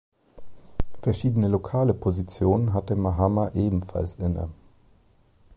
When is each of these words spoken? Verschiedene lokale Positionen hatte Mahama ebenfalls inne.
Verschiedene 1.03 1.47
lokale 1.47 1.93
Positionen 1.93 2.73
hatte 2.73 2.95
Mahama 2.95 3.51
ebenfalls 3.53 4.15
inne. 4.15 4.49